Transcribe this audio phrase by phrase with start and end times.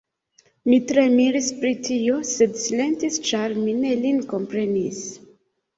[0.69, 5.07] Mi tre miris pri tio, sed silentis, ĉar mi ne lin komprenis.